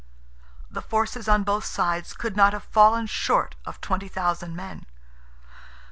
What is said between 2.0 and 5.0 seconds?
could not have fallen short of twenty thousand men.